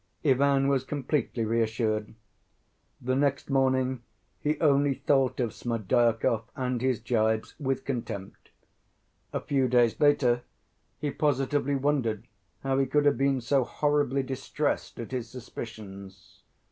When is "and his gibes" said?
6.55-7.53